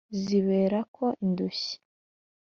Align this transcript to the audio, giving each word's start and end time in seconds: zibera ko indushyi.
zibera 0.21 0.79
ko 0.95 1.05
indushyi. 1.23 1.75